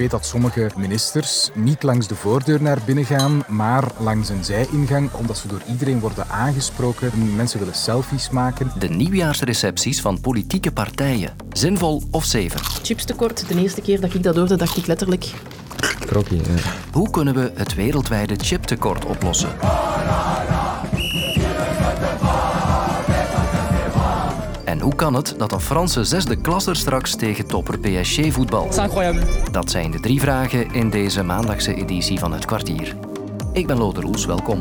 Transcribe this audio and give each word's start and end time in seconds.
weet 0.00 0.10
dat 0.10 0.26
sommige 0.26 0.70
ministers 0.76 1.50
niet 1.54 1.82
langs 1.82 2.06
de 2.08 2.14
voordeur 2.14 2.62
naar 2.62 2.78
binnen 2.84 3.04
gaan, 3.04 3.42
maar 3.48 3.84
langs 3.98 4.28
een 4.28 4.44
zijingang, 4.44 5.12
omdat 5.12 5.36
ze 5.36 5.48
door 5.48 5.62
iedereen 5.68 6.00
worden 6.00 6.28
aangesproken. 6.28 7.34
Mensen 7.36 7.58
willen 7.58 7.74
selfies 7.74 8.30
maken. 8.30 8.72
De 8.78 8.88
nieuwjaarsrecepties 8.88 10.00
van 10.00 10.20
politieke 10.20 10.72
partijen. 10.72 11.32
Zinvol 11.52 12.02
of 12.10 12.24
zeven? 12.24 12.60
Chipstekort, 12.82 13.48
de 13.48 13.60
eerste 13.60 13.80
keer 13.80 14.00
dat 14.00 14.14
ik 14.14 14.22
dat 14.22 14.36
hoorde, 14.36 14.56
dacht 14.56 14.76
ik 14.76 14.86
letterlijk... 14.86 15.32
Krokkie, 15.98 16.36
ja. 16.36 16.72
Hoe 16.92 17.10
kunnen 17.10 17.34
we 17.34 17.52
het 17.54 17.74
wereldwijde 17.74 18.34
chiptekort 18.36 19.04
oplossen? 19.04 19.48
Hoe 24.90 24.98
kan 24.98 25.14
het 25.14 25.34
dat 25.38 25.52
een 25.52 25.60
Franse 25.60 26.04
zesde 26.04 26.36
klasser 26.36 26.76
straks 26.76 27.16
tegen 27.16 27.46
topper 27.46 27.78
PSG 27.78 28.32
voetbalt? 28.32 28.74
Dat 29.52 29.70
zijn 29.70 29.90
de 29.90 30.00
drie 30.00 30.20
vragen 30.20 30.72
in 30.72 30.90
deze 30.90 31.22
maandagse 31.22 31.74
editie 31.74 32.18
van 32.18 32.32
Het 32.32 32.44
Kwartier. 32.44 32.96
Ik 33.52 33.66
ben 33.66 33.78
Lode 33.78 34.00
Roels, 34.00 34.24
welkom. 34.24 34.60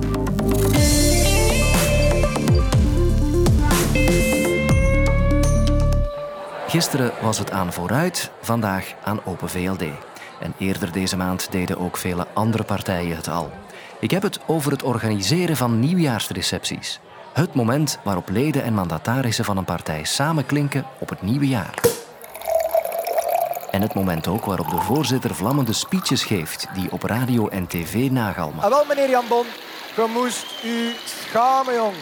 Gisteren 6.68 7.12
was 7.22 7.40
het 7.40 7.52
aan 7.52 7.74
vooruit, 7.74 8.32
vandaag 8.42 8.94
aan 9.04 9.20
Open 9.26 9.50
VLD. 9.50 9.84
En 10.40 10.54
eerder 10.58 10.92
deze 10.92 11.18
maand 11.18 11.52
deden 11.52 11.78
ook 11.78 11.98
vele 11.98 12.28
andere 12.34 12.64
partijen 12.64 13.16
het 13.16 13.28
al. 13.28 13.52
Ik 14.00 14.12
heb 14.12 14.22
het 14.22 14.40
over 14.48 14.72
het 14.72 14.84
organiseren 14.84 15.58
van 15.58 15.80
nieuwjaarsrecepties. 15.80 17.00
Het 17.40 17.54
moment 17.54 18.00
waarop 18.04 18.30
leden 18.30 18.64
en 18.64 18.74
mandatarissen 18.74 19.46
van 19.46 19.58
een 19.58 19.66
partij 19.66 20.04
samenklinken 20.04 20.86
op 21.00 21.10
het 21.10 21.22
nieuwe 21.22 21.48
jaar. 21.48 21.74
En 23.72 23.82
het 23.82 23.94
moment 23.94 24.28
ook 24.28 24.46
waarop 24.46 24.70
de 24.70 24.82
voorzitter 24.82 25.36
vlammende 25.36 25.74
speeches 25.74 26.24
geeft 26.24 26.68
die 26.74 26.92
op 26.92 27.04
radio 27.04 27.48
en 27.48 27.68
tv 27.68 28.12
nagalmen. 28.12 28.64
Ah, 28.64 28.70
wel, 28.70 28.86
meneer 28.86 29.10
Jan 29.10 29.26
Bon, 29.30 29.46
je 29.96 30.12
moest 30.14 30.46
u 30.66 30.94
schamen, 31.06 31.74
jong. 31.74 31.94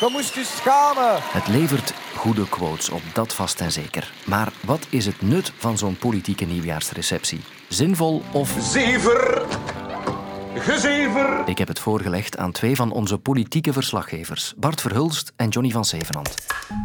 Je 0.00 0.08
moest 0.12 0.36
u 0.36 0.44
schamen. 0.44 1.16
Het 1.20 1.48
levert 1.48 1.94
goede 2.16 2.48
quotes 2.48 2.88
op, 2.88 3.02
dat 3.12 3.34
vast 3.34 3.60
en 3.60 3.72
zeker. 3.72 4.12
Maar 4.24 4.52
wat 4.60 4.86
is 4.88 5.06
het 5.06 5.22
nut 5.22 5.52
van 5.56 5.78
zo'n 5.78 5.96
politieke 5.96 6.44
nieuwjaarsreceptie? 6.44 7.40
Zinvol 7.68 8.22
of 8.32 8.56
Zever. 8.60 9.42
Gezever. 10.56 11.42
Ik 11.46 11.58
heb 11.58 11.68
het 11.68 11.78
voorgelegd 11.78 12.36
aan 12.36 12.52
twee 12.52 12.76
van 12.76 12.92
onze 12.92 13.18
politieke 13.18 13.72
verslaggevers, 13.72 14.54
Bart 14.56 14.80
Verhulst 14.80 15.32
en 15.36 15.48
Johnny 15.48 15.70
van 15.72 15.84
Zevenand. 15.84 16.34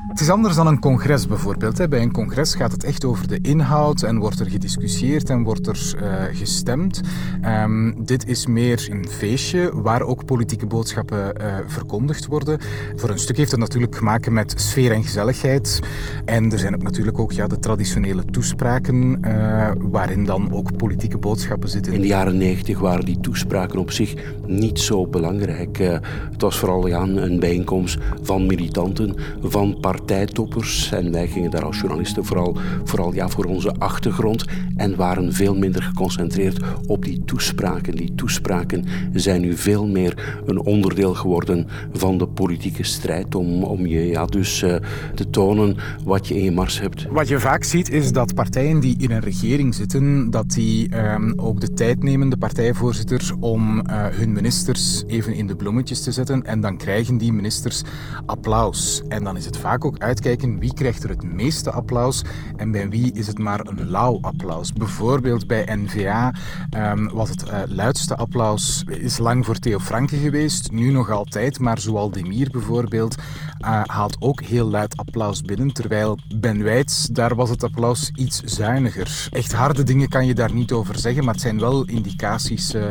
Het 0.08 0.20
is 0.20 0.30
anders 0.30 0.56
dan 0.56 0.67
een 0.67 0.80
congres 0.80 1.28
bijvoorbeeld. 1.28 1.78
hè. 1.78 1.88
Bij 1.88 2.02
een 2.02 2.11
congres 2.11 2.56
gaat 2.56 2.72
het 2.72 2.84
echt 2.84 3.06
over 3.06 3.28
de 3.28 3.39
inhoud 3.42 4.02
en 4.02 4.17
wordt 4.17 4.39
er 4.39 4.50
gediscussieerd 4.50 5.30
en 5.30 5.44
wordt 5.44 5.67
er 5.67 5.94
eh, 6.02 6.38
gestemd. 6.38 7.02
Ehm, 7.42 8.03
dit 8.03 8.28
is 8.28 8.45
meer 8.45 8.88
een 8.92 9.08
feestje 9.09 9.81
waar 9.81 10.02
ook 10.02 10.26
politieke 10.26 10.66
boodschappen 10.66 11.36
eh, 11.36 11.56
verkondigd 11.67 12.26
worden. 12.26 12.59
Voor 12.95 13.09
een 13.09 13.20
stuk 13.20 13.38
heeft 13.38 13.52
het 13.52 13.59
natuurlijk 13.59 13.92
te 13.92 14.04
maken 14.04 14.33
met 14.33 14.54
sfeer 14.61 14.92
en 14.92 15.04
gezelligheid. 15.04 15.80
En 16.26 16.52
er 16.52 16.59
zijn 16.59 16.76
ook 16.76 16.83
natuurlijk 16.83 17.20
ook 17.20 17.31
ja, 17.31 17.48
de 17.48 17.59
traditionele 17.59 18.26
toespraken 18.26 19.17
eh, 19.22 19.72
waarin 19.78 20.26
dan 20.26 20.54
ook 20.54 20.78
politieke 20.78 21.17
boodschappen 21.17 21.70
zitten. 21.70 21.94
In 21.94 22.02
de 22.02 22.08
jaren 22.08 22.38
90 22.38 22.80
waren 22.80 23.06
die 23.06 23.20
toespraken 23.20 23.59
op 23.68 23.92
zich 23.92 24.14
niet 24.48 24.80
zo 24.80 25.08
belangrijk. 25.08 25.80
Eh, 25.80 25.98
het 26.32 26.42
was 26.42 26.58
vooral 26.58 26.88
ja, 26.88 27.02
een 27.02 27.40
bijeenkomst 27.40 27.98
van 28.22 28.46
militanten, 28.46 29.16
van 29.42 29.78
partijtoppers. 29.82 30.92
En 30.92 31.12
wij 31.12 31.28
gingen 31.28 31.52
daar 31.52 31.66
als 31.66 31.80
journalisten 31.80 32.26
vooral, 32.26 32.58
vooral 32.84 33.14
ja, 33.14 33.30
voor 33.30 33.46
onze 33.46 33.74
achtergrond 33.78 34.46
en 34.76 34.96
waren 34.96 35.34
veel 35.34 35.56
minder 35.56 35.84
geconcentreerd 35.84 36.60
op 36.88 37.06
die 37.06 37.24
toespraken. 37.26 37.96
Die 37.96 38.16
toespraken 38.16 38.86
zijn 39.14 39.42
nu 39.42 39.56
veel 39.56 39.88
meer 39.88 40.42
een 40.46 40.60
onderdeel 40.60 41.14
geworden 41.14 41.68
van 41.94 42.18
de 42.18 42.28
politieke 42.28 42.84
strijd 42.84 43.36
om, 43.36 43.64
om 43.64 43.86
je 43.86 44.06
ja, 44.06 44.26
dus 44.26 44.62
eh, 44.62 44.76
te 45.16 45.30
tonen 45.30 45.78
wat 46.04 46.28
je 46.28 46.36
in 46.36 46.44
je 46.44 46.52
mars 46.52 46.80
hebt. 46.80 47.08
Wat 47.12 47.28
je 47.28 47.39
vaak 47.39 47.64
ziet 47.64 47.92
is 47.92 48.12
dat 48.12 48.33
partijen 48.33 48.80
die 48.80 48.95
in 48.98 49.12
een 49.12 49.20
regering 49.20 49.76
zitten, 49.76 50.30
dat 50.30 50.50
die 50.50 50.89
ehm, 50.89 51.33
ook 51.36 51.62
de 51.62 51.73
tijd 51.73 52.04
nemen, 52.04 52.30
de 52.30 52.38
partijvoorzitter, 52.38 53.33
om 53.39 53.48
eh, 53.55 54.05
hun 54.05 54.32
ministers 54.32 55.04
even 55.08 55.33
in 55.33 55.48
de 55.48 55.55
bloemetjes 55.55 56.04
te 56.04 56.11
zetten. 56.11 56.45
En 56.45 56.61
dan 56.61 56.77
krijgen 56.77 57.17
die 57.17 57.33
ministers 57.33 57.82
applaus. 58.26 59.02
En 59.08 59.23
dan 59.23 59.37
is 59.37 59.45
het 59.45 59.58
vaak 59.58 59.86
ook 59.86 59.98
uitkijken 59.98 60.60
wie 60.60 60.73
krijgt 60.73 61.04
er 61.04 61.10
het 61.10 61.23
meeste 61.23 61.71
applaus 61.71 62.21
en 62.55 62.71
bij 62.71 62.89
wie 62.89 63.14
is 63.14 63.27
het 63.27 63.39
maar 63.39 63.59
een 63.59 63.89
lauw 63.89 64.17
applaus. 64.21 64.73
Bijvoorbeeld 64.73 65.48
bij 65.48 65.67
NVA 65.76 66.33
ehm, 66.70 67.08
was 67.08 67.30
het 67.30 67.43
eh, 67.43 67.59
luidste 67.65 68.15
applaus 68.15 68.83
is 68.88 69.17
lang 69.17 69.45
voor 69.45 69.55
Theo 69.55 69.80
Franke 69.80 70.17
geweest, 70.17 70.71
nu 70.71 70.92
nog 70.92 71.11
altijd, 71.11 71.59
maar 71.59 71.80
Zoal 71.80 72.11
Demir 72.11 72.49
bijvoorbeeld 72.52 73.15
eh, 73.59 73.82
haalt 73.86 74.17
ook 74.20 74.42
heel 74.42 74.70
luid 74.70 74.98
applaus 74.98 75.42
binnen, 75.42 75.73
terwijl 75.73 76.17
Ben 76.36 76.64
Wijts, 76.64 77.08
daar 77.08 77.36
was 77.36 77.49
het 77.49 77.64
applaus 77.64 78.11
iets 78.15 78.42
zuiniger. 78.43 79.27
Echt 79.32 79.54
harde 79.54 79.83
dingen 79.83 80.09
kan 80.09 80.26
je 80.26 80.33
daar 80.33 80.54
niet 80.54 80.71
over 80.71 80.99
zeggen, 80.99 81.23
maar 81.23 81.33
het 81.33 81.43
zijn 81.43 81.59
wel 81.59 81.86
indicaties 81.86 82.73
eh, 82.73 82.83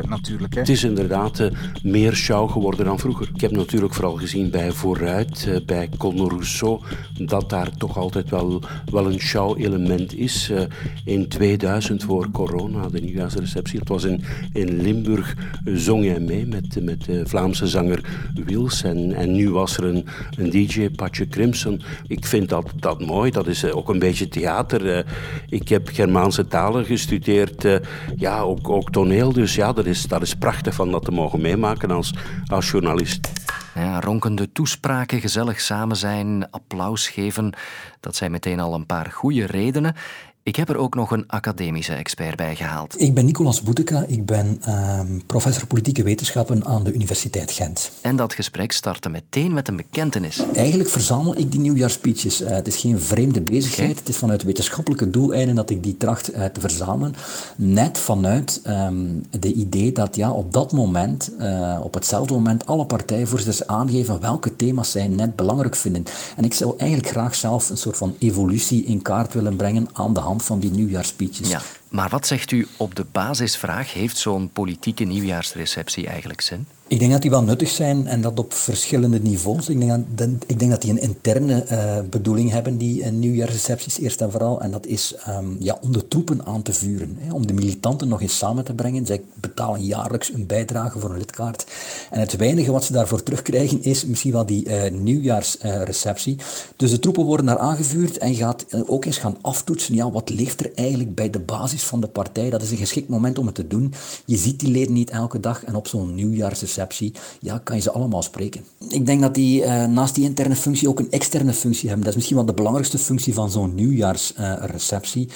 Het 0.49 0.69
is 0.69 0.85
inderdaad 0.85 1.41
eh, 1.41 1.47
meer 1.83 2.15
show 2.15 2.51
geworden 2.51 2.85
dan 2.85 2.99
vroeger. 2.99 3.31
Ik 3.35 3.41
heb 3.41 3.51
natuurlijk 3.51 3.95
vooral 3.95 4.15
gezien 4.15 4.51
bij 4.51 4.73
Vooruit, 4.73 5.47
eh, 5.49 5.57
bij 5.67 5.89
Conor 5.99 6.29
Rousseau, 6.29 6.81
dat 7.21 7.51
daar 7.51 7.71
toch 7.77 7.97
altijd 7.99 8.31
wel, 8.31 8.63
wel 8.91 9.07
een 9.07 9.21
show-element 9.21 10.17
is. 10.17 10.51
Eh, 10.51 10.63
in 11.05 11.29
2000 11.29 12.03
voor 12.03 12.31
corona, 12.31 12.89
de 12.89 13.01
nieuwjaarsreceptie, 13.01 13.79
het 13.79 13.89
was 13.89 14.05
in, 14.05 14.23
in 14.53 14.83
Limburg, 14.83 15.37
zong 15.65 16.05
jij 16.05 16.21
mee 16.21 16.47
met, 16.47 16.85
met 16.85 17.05
de 17.05 17.27
Vlaamse 17.27 17.67
zanger 17.67 18.01
Wils. 18.45 18.83
En, 18.83 19.13
en 19.13 19.33
nu 19.33 19.51
was 19.51 19.77
er 19.77 19.85
een, 19.85 20.05
een 20.37 20.51
DJ, 20.51 20.89
Patje 20.89 21.27
Crimson. 21.27 21.81
Ik 22.07 22.27
vind 22.27 22.49
dat, 22.49 22.73
dat 22.77 23.07
mooi, 23.07 23.31
dat 23.31 23.47
is 23.47 23.65
ook 23.65 23.89
een 23.89 23.99
beetje 23.99 24.29
theater. 24.29 25.07
Ik 25.49 25.69
heb 25.69 25.89
Germaanse 25.89 26.47
talen 26.47 26.85
gestudeerd, 26.85 27.81
ja, 28.17 28.41
ook, 28.41 28.69
ook 28.69 28.91
toneel. 28.91 29.33
Dus 29.33 29.55
ja, 29.55 29.73
dat 29.73 29.87
is, 29.87 30.07
dat 30.07 30.23
is 30.23 30.38
prachtig 30.39 30.75
van 30.75 30.91
dat 30.91 31.05
te 31.05 31.11
mogen 31.11 31.41
meemaken 31.41 31.91
als, 31.91 32.15
als 32.47 32.71
journalist. 32.71 33.29
Ja, 33.75 34.01
ronkende 34.01 34.53
toespraken, 34.53 35.21
gezellig 35.21 35.61
samen 35.61 35.97
zijn, 35.97 36.51
applaus 36.51 37.09
geven, 37.09 37.53
dat 38.01 38.17
zijn 38.17 38.31
meteen 38.31 38.61
al 38.61 38.75
een 38.75 38.87
paar 38.87 39.11
goede 39.13 39.47
redenen. 39.47 39.95
Ik 40.43 40.57
heb 40.57 40.69
er 40.69 40.77
ook 40.77 40.95
nog 40.95 41.11
een 41.11 41.25
academische 41.27 41.95
expert 41.95 42.37
bij 42.37 42.57
gehaald. 42.57 43.01
Ik 43.01 43.15
ben 43.15 43.25
Nicolas 43.25 43.63
Boeteka, 43.63 44.05
ik 44.07 44.27
ben 44.27 44.59
ehm, 44.63 45.19
professor 45.27 45.67
politieke 45.67 46.03
wetenschappen 46.03 46.65
aan 46.65 46.85
de 46.85 46.93
Universiteit 46.93 47.51
Gent. 47.51 47.91
En 48.01 48.17
dat 48.17 48.33
gesprek 48.33 48.73
startte 48.73 49.09
meteen 49.09 49.53
met 49.53 49.69
een 49.69 49.77
bekentenis. 49.77 50.43
Eigenlijk 50.55 50.89
verzamel 50.89 51.39
ik 51.39 51.51
die 51.51 51.61
nieuwjaarspeeches. 51.61 52.41
Eh, 52.41 52.51
het 52.51 52.67
is 52.67 52.77
geen 52.77 53.01
vreemde 53.01 53.41
bezigheid, 53.41 53.99
het 53.99 54.09
is 54.09 54.17
vanuit 54.17 54.43
wetenschappelijke 54.43 55.11
doeleinden 55.11 55.55
dat 55.55 55.71
ik 55.71 55.83
die 55.83 55.97
tracht 55.97 56.29
eh, 56.29 56.45
te 56.45 56.61
verzamelen. 56.61 57.15
Net 57.57 57.99
vanuit 57.99 58.61
ehm, 58.63 59.07
de 59.41 59.53
idee 59.53 59.93
dat 59.93 60.17
ja, 60.17 60.31
op 60.31 60.53
dat 60.53 60.73
moment, 60.73 61.37
eh, 61.39 61.81
op 61.83 61.95
hetzelfde 61.95 62.35
moment, 62.35 62.67
alle 62.67 62.87
partijvoorzitters 62.87 63.67
aangeven 63.67 64.21
welke 64.21 64.57
thema's 64.57 64.91
zij 64.91 65.09
net 65.09 65.37
belangrijk 65.37 65.77
vinden. 65.77 66.05
En 66.37 66.45
ik 66.45 66.55
zou 66.55 66.75
eigenlijk 66.79 67.11
graag 67.11 67.35
zelf 67.35 67.71
een 67.71 67.77
soort 67.77 67.97
van 67.97 68.15
evolutie 68.19 68.85
in 68.85 69.03
kaart 69.03 69.33
willen 69.33 69.57
brengen 69.57 69.89
aan 69.93 70.15
de 70.15 70.21
hand 70.21 70.37
van 70.43 70.61
die 70.61 70.71
nieuwjaarspeeches. 70.71 71.49
Ja, 71.49 71.63
maar 71.89 72.09
wat 72.09 72.27
zegt 72.27 72.51
u 72.51 72.67
op 72.77 72.95
de 72.95 73.07
basisvraag? 73.13 73.93
Heeft 73.93 74.17
zo'n 74.17 74.51
politieke 74.53 75.05
nieuwjaarsreceptie 75.05 76.07
eigenlijk 76.07 76.41
zin? 76.41 76.67
Ik 76.89 76.99
denk 76.99 77.13
dat 77.13 77.23
die 77.23 77.31
wel 77.31 77.43
nuttig 77.43 77.69
zijn 77.69 78.07
en 78.07 78.21
dat 78.21 78.39
op 78.39 78.55
verschillende 78.55 79.21
niveaus. 79.21 79.69
Ik 79.69 79.81
denk 79.81 80.05
dat, 80.09 80.29
ik 80.47 80.59
denk 80.59 80.71
dat 80.71 80.83
die 80.83 80.91
een 80.91 81.01
interne 81.01 81.63
eh, 81.63 81.99
bedoeling 82.11 82.51
hebben, 82.51 82.79
die 82.79 83.03
uh, 83.03 83.11
nieuwjaarsrecepties 83.11 83.99
eerst 83.99 84.21
en 84.21 84.31
vooral. 84.31 84.61
En 84.61 84.71
dat 84.71 84.87
is 84.87 85.15
ehm, 85.25 85.47
ja, 85.59 85.79
om 85.81 85.93
de 85.93 86.09
troepen 86.09 86.47
aan 86.47 86.63
te 86.63 86.73
vuren. 86.73 87.17
Hè, 87.21 87.33
om 87.33 87.47
de 87.47 87.53
militanten 87.53 88.09
nog 88.09 88.23
eens 88.23 88.39
samen 88.39 88.65
te 88.65 88.75
brengen. 88.75 89.07
Zij 89.07 89.23
betalen 89.35 89.85
jaarlijks 89.85 90.33
een 90.33 90.47
bijdrage 90.47 90.99
voor 90.99 91.11
een 91.11 91.19
lidkaart. 91.19 91.67
En 92.11 92.21
het 92.21 92.37
weinige 92.37 92.73
wat 92.73 92.85
ze 92.85 92.93
daarvoor 92.93 93.23
terugkrijgen 93.23 93.83
is 93.83 94.05
misschien 94.05 94.33
wel 94.33 94.47
die 94.47 94.67
eh, 94.67 94.91
nieuwjaarsreceptie. 94.91 96.37
dus 96.77 96.91
de 96.91 96.99
troepen 96.99 97.25
worden 97.25 97.47
daar 97.47 97.59
aangevuurd 97.59 98.19
en 98.19 98.35
gaat 98.35 98.65
eh, 98.69 98.81
ook 98.87 99.05
eens 99.05 99.19
gaan 99.19 99.37
aftoetsen. 99.41 99.95
Ja, 99.95 100.11
wat 100.11 100.31
leeft 100.31 100.61
er 100.61 100.71
eigenlijk 100.75 101.15
bij 101.15 101.31
de 101.31 101.41
basis 101.41 101.78
van 101.85 102.01
de 102.01 102.09
partij? 102.09 102.51
Dat 102.51 102.63
is 102.63 102.71
een 102.71 102.77
geschikt 102.77 103.09
moment 103.09 103.39
om 103.39 103.47
het 103.47 103.55
te 103.55 103.67
doen. 103.67 103.93
Je 104.25 104.37
ziet 104.37 104.61
die 104.61 104.71
leden 104.71 104.93
niet 104.93 105.11
elke 105.11 105.41
dag 105.41 105.65
en 105.65 105.75
op 105.75 105.89
zo'n 105.89 106.15
nieuwjaarsreceptie 106.15 107.13
ja, 107.41 107.59
kan 107.59 107.77
je 107.77 107.83
ze 107.83 107.91
allemaal 107.91 108.23
spreken. 108.23 108.65
Ik 108.89 109.07
denk 109.07 109.21
dat 109.21 109.35
die 109.35 109.63
eh, 109.63 109.87
naast 109.87 110.15
die 110.15 110.25
interne 110.25 110.57
functie 110.57 110.89
ook 110.89 110.99
een 110.99 111.11
externe 111.11 111.53
functie 111.53 111.87
hebben. 111.89 112.05
Dat 112.05 112.09
is 112.09 112.17
misschien 112.17 112.37
wel 112.37 112.47
de 112.47 112.55
belangrijkste 112.55 112.99
functie 112.99 113.35
van 113.35 113.51
zo'n 113.51 113.75
nieuwjaarsreceptie. 113.75 115.29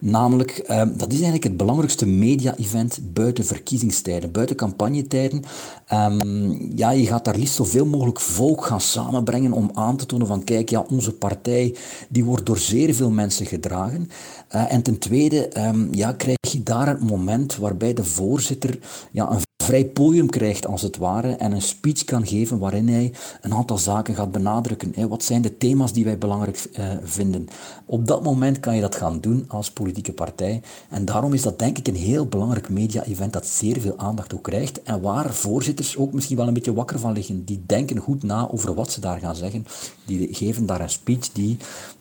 Namelijk, 0.00 0.50
eh, 0.50 0.76
dat 0.76 1.08
is 1.08 1.14
eigenlijk 1.14 1.44
het 1.44 1.56
belangrijkste 1.56 2.06
media-event 2.06 2.98
buiten 3.02 3.44
verkiezingstijden, 3.44 4.32
buiten 4.32 4.56
campagnetijden. 4.56 5.42
Ehm, 5.86 6.76
ja, 6.76 6.90
je 6.90 7.06
gaat 7.06 7.24
daar 7.24 7.36
liefst 7.36 7.54
zoveel 7.54 7.86
mogelijk 7.86 8.20
volk 8.20 8.64
gaan 8.64 8.80
samenbrengen 8.80 9.52
om 9.52 9.70
aan 9.74 9.96
te 9.96 10.06
tonen 10.06 10.26
van 10.26 10.44
kijk, 10.44 10.68
ja, 10.68 10.84
onze 10.88 11.12
partij 11.12 11.74
die 12.08 12.24
wordt 12.24 12.46
door 12.46 12.58
zeer 12.58 12.94
veel 12.94 13.10
mensen 13.10 13.46
gedragen. 13.46 14.10
Eh, 14.48 14.72
en 14.72 14.82
ten 14.82 14.98
tweede, 14.98 15.48
ehm, 15.48 15.89
ja, 15.90 16.12
krijg 16.12 16.38
je 16.40 16.62
daar 16.62 16.88
het 16.88 17.00
moment 17.00 17.56
waarbij 17.56 17.94
de 17.94 18.04
voorzitter 18.04 18.78
ja, 19.10 19.30
een 19.30 19.40
vrij 19.70 19.86
podium 19.86 20.30
krijgt, 20.30 20.66
als 20.66 20.82
het 20.82 20.96
ware, 20.96 21.32
en 21.32 21.52
een 21.52 21.62
speech 21.62 22.04
kan 22.04 22.26
geven 22.26 22.58
waarin 22.58 22.88
hij 22.88 23.12
een 23.40 23.54
aantal 23.54 23.78
zaken 23.78 24.14
gaat 24.14 24.32
benadrukken. 24.32 25.08
Wat 25.08 25.24
zijn 25.24 25.42
de 25.42 25.56
thema's 25.56 25.92
die 25.92 26.04
wij 26.04 26.18
belangrijk 26.18 26.68
uh, 26.78 26.92
vinden? 27.02 27.48
Op 27.84 28.06
dat 28.06 28.22
moment 28.22 28.60
kan 28.60 28.74
je 28.74 28.80
dat 28.80 28.94
gaan 28.94 29.20
doen 29.20 29.44
als 29.48 29.70
politieke 29.70 30.12
partij. 30.12 30.62
En 30.88 31.04
daarom 31.04 31.32
is 31.32 31.42
dat 31.42 31.58
denk 31.58 31.78
ik 31.78 31.88
een 31.88 31.96
heel 31.96 32.26
belangrijk 32.26 32.68
media-event 32.68 33.32
dat 33.32 33.46
zeer 33.46 33.80
veel 33.80 33.98
aandacht 33.98 34.34
ook 34.34 34.42
krijgt 34.42 34.82
en 34.82 35.00
waar 35.00 35.34
voorzitters 35.34 35.96
ook 35.96 36.12
misschien 36.12 36.36
wel 36.36 36.48
een 36.48 36.54
beetje 36.54 36.74
wakker 36.74 36.98
van 36.98 37.12
liggen. 37.12 37.44
Die 37.44 37.62
denken 37.66 37.98
goed 37.98 38.22
na 38.22 38.48
over 38.50 38.74
wat 38.74 38.92
ze 38.92 39.00
daar 39.00 39.18
gaan 39.18 39.36
zeggen. 39.36 39.66
Die 40.06 40.34
geven 40.34 40.66
daar 40.66 40.80
een 40.80 40.90
speech 40.90 41.32
die 41.32 41.56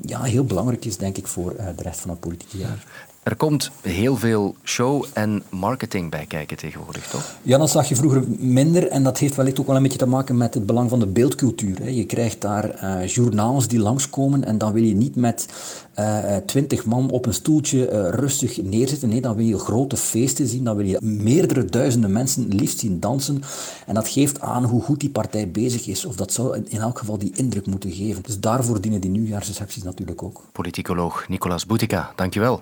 ja, 0.06 0.21
heel 0.21 0.45
belangrijk 0.45 0.85
is, 0.85 0.97
denk 0.97 1.18
ik, 1.18 1.27
voor 1.27 1.53
uh, 1.53 1.65
de 1.75 1.83
rest 1.83 2.00
van 2.00 2.09
het 2.09 2.19
politieke 2.19 2.57
jaar. 2.57 3.07
Er 3.30 3.36
komt 3.36 3.72
heel 3.81 4.18
veel 4.18 4.56
show 4.64 5.06
en 5.14 5.44
marketing 5.50 6.12
bij 6.12 6.26
kijken 6.26 6.58
tegenwoordig, 6.58 7.08
toch? 7.08 7.36
Ja, 7.42 7.58
dat 7.58 7.70
zag 7.70 7.90
je 7.90 7.96
vroeger 7.96 8.24
minder. 8.38 8.88
En 8.88 9.04
dat 9.04 9.18
heeft 9.18 9.36
wellicht 9.36 9.60
ook 9.60 9.68
wel 9.68 9.76
een 9.76 9.84
beetje 9.84 9.98
te 9.98 10.08
maken 10.08 10.38
met 10.38 10.54
het 10.54 10.66
belang 10.66 10.90
van 10.90 11.00
de 11.00 11.08
beeldcultuur. 11.08 11.90
Je 11.90 12.06
krijgt 12.06 12.42
daar 12.42 12.84
uh, 12.84 13.08
journaals 13.08 13.68
die 13.68 13.80
langskomen 13.80 14.44
en 14.44 14.58
dan 14.58 14.74
wil 14.74 14.84
je 14.84 14.96
niet 14.96 15.16
met 15.16 15.48
eh, 15.94 16.36
twintig 16.46 16.86
man 16.86 17.10
op 17.10 17.26
een 17.26 17.34
stoeltje 17.34 17.92
uh, 17.92 18.10
rustig 18.10 18.62
neerzitten. 18.62 19.10
Nee, 19.10 19.22
dan 19.22 19.36
wil 19.36 19.46
je 19.46 19.60
grote 19.60 19.98
feesten 19.98 20.48
zien. 20.48 20.64
Dan 20.64 20.76
wil 20.76 20.86
je 20.86 20.98
meerdere 21.02 21.66
duizenden 21.66 22.12
mensen 22.12 22.48
liefst 22.48 22.80
zien 22.80 23.00
dansen. 23.00 23.42
En 23.86 23.94
dat 23.94 24.08
geeft 24.08 24.42
aan 24.42 24.64
hoe 24.64 24.81
goed 24.81 25.00
die 25.00 25.10
partij 25.10 25.52
bezig 25.52 25.88
is. 25.88 26.06
Of 26.06 26.16
dat 26.16 26.34
zou 26.34 26.64
in 26.68 26.80
elk 26.80 26.98
geval 26.98 27.18
die 27.18 27.31
indruk 27.36 27.66
moeten 27.66 27.92
geven. 27.92 28.24
Dus 28.24 28.40
daarvoor 28.40 28.81
dienen 28.81 29.02
die 29.02 29.10
nieuwjaarsrecepties 29.10 29.84
natuurlijk 29.84 30.24
ook. 30.24 30.42
Politicoloog 30.52 31.28
Nicolas 31.28 31.66
Boutica, 31.66 32.12
dankjewel. 32.16 32.60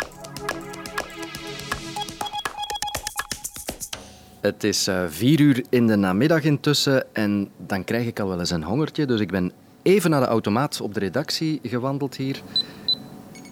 Het 4.47 4.63
is 4.63 4.87
uh, 4.87 5.03
vier 5.07 5.39
uur 5.39 5.65
in 5.69 5.87
de 5.87 5.95
namiddag 5.95 6.43
intussen 6.43 7.15
en 7.15 7.49
dan 7.57 7.83
krijg 7.83 8.07
ik 8.07 8.19
al 8.19 8.27
wel 8.27 8.39
eens 8.39 8.49
een 8.49 8.63
hongertje. 8.63 9.05
Dus 9.05 9.19
ik 9.19 9.31
ben 9.31 9.51
even 9.81 10.09
naar 10.09 10.19
de 10.19 10.25
automaat 10.25 10.81
op 10.81 10.93
de 10.93 10.99
redactie 10.99 11.59
gewandeld 11.63 12.15
hier. 12.15 12.41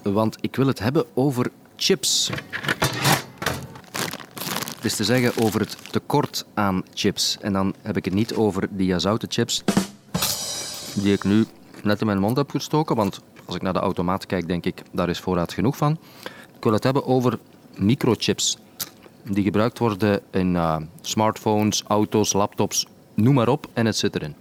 Want 0.02 0.36
ik 0.40 0.56
wil 0.56 0.66
het 0.66 0.78
hebben 0.78 1.04
over 1.14 1.50
chips. 1.76 2.30
Het 4.74 4.84
is 4.84 4.96
te 4.96 5.04
zeggen 5.04 5.44
over 5.44 5.60
het 5.60 5.76
tekort 5.90 6.46
aan 6.54 6.82
chips. 6.94 7.38
En 7.40 7.52
dan 7.52 7.74
heb 7.82 7.96
ik 7.96 8.04
het 8.04 8.14
niet 8.14 8.34
over 8.34 8.68
die 8.70 8.98
zoute 8.98 9.26
chips 9.28 9.64
die 10.94 11.12
ik 11.12 11.24
nu 11.24 11.44
net 11.82 12.00
in 12.00 12.06
mijn 12.06 12.18
mond 12.18 12.36
heb 12.36 12.50
gestoken. 12.50 12.96
Want 12.96 13.20
als 13.44 13.54
ik 13.54 13.62
naar 13.62 13.72
de 13.72 13.78
automaat 13.78 14.26
kijk, 14.26 14.48
denk 14.48 14.64
ik, 14.64 14.82
daar 14.92 15.08
is 15.08 15.20
voorraad 15.20 15.52
genoeg 15.52 15.76
van. 15.76 15.98
Ik 16.56 16.64
wil 16.64 16.72
het 16.72 16.84
hebben 16.84 17.06
over 17.06 17.38
microchips 17.76 18.56
die 19.28 19.44
gebruikt 19.44 19.78
worden 19.78 20.20
in 20.30 20.54
uh, 20.54 20.76
smartphones, 21.00 21.82
auto's, 21.86 22.32
laptops, 22.32 22.86
noem 23.14 23.34
maar 23.34 23.48
op, 23.48 23.66
en 23.72 23.86
het 23.86 23.96
zit 23.96 24.14
erin. 24.14 24.34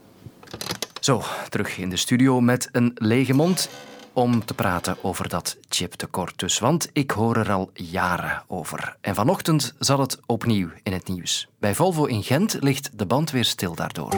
Zo, 0.99 1.21
terug 1.49 1.77
in 1.77 1.89
de 1.89 1.97
studio 1.97 2.41
met 2.41 2.69
een 2.71 2.91
lege 2.95 3.33
mond 3.33 3.69
om 4.13 4.45
te 4.45 4.53
praten 4.53 4.97
over 5.01 5.29
dat 5.29 5.57
chiptekort 5.69 6.39
dus. 6.39 6.59
Want 6.59 6.89
ik 6.93 7.11
hoor 7.11 7.37
er 7.37 7.51
al 7.51 7.69
jaren 7.73 8.43
over. 8.47 8.95
En 9.01 9.15
vanochtend 9.15 9.73
zat 9.79 9.97
het 9.97 10.19
opnieuw 10.25 10.69
in 10.83 10.93
het 10.93 11.07
nieuws. 11.07 11.47
Bij 11.59 11.75
Volvo 11.75 12.05
in 12.05 12.23
Gent 12.23 12.57
ligt 12.59 12.89
de 12.97 13.05
band 13.05 13.31
weer 13.31 13.45
stil 13.45 13.75
daardoor. 13.75 14.13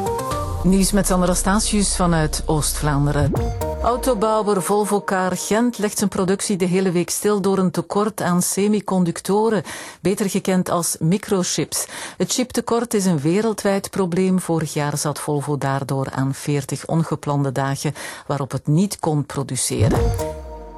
Nieuws 0.64 0.92
met 0.92 1.08
Sandra 1.08 1.34
Statius 1.34 1.96
vanuit 1.96 2.44
Oost-Vlaanderen. 2.46 3.32
Autobouwer 3.88 4.62
Volvo 4.62 5.02
Car 5.02 5.38
Gent 5.38 5.78
legt 5.78 5.98
zijn 5.98 6.10
productie 6.10 6.58
de 6.58 6.66
hele 6.66 6.92
week 6.92 7.10
stil 7.10 7.42
door 7.42 7.58
een 7.58 7.72
tekort 7.72 8.22
aan 8.22 8.42
semiconductoren, 8.42 9.64
beter 10.02 10.30
gekend 10.30 10.70
als 10.70 10.96
microchips. 11.00 11.88
Het 12.18 12.32
chiptekort 12.32 12.94
is 12.94 13.06
een 13.06 13.20
wereldwijd 13.20 13.90
probleem. 13.90 14.40
Vorig 14.40 14.74
jaar 14.74 14.98
zat 14.98 15.20
Volvo 15.20 15.58
daardoor 15.58 16.12
aan 16.12 16.34
40 16.34 16.86
ongeplande 16.86 17.52
dagen 17.52 17.94
waarop 18.26 18.52
het 18.52 18.68
niet 18.68 19.00
kon 19.00 19.26
produceren. 19.26 20.00